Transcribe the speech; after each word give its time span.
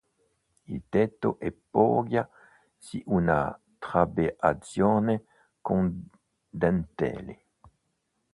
Il 0.65 0.81
tetto 0.89 1.37
è 1.37 1.51
poggia 1.51 2.27
su 2.75 2.99
una 3.05 3.55
trabeazione 3.77 5.25
con 5.61 6.09
dentelli. 6.49 7.39